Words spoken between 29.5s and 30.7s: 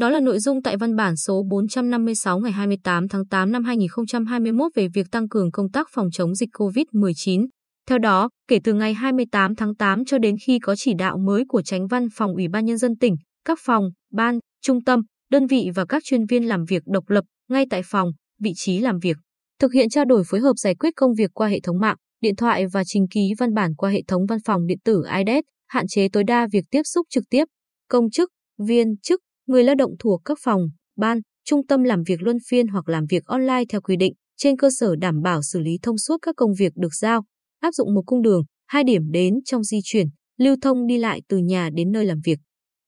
người lao động thuộc các phòng,